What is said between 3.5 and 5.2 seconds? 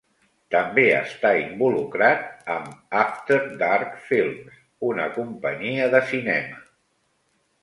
Dark Films, una